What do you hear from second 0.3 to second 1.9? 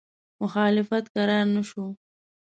مخالفت کرار نه شو.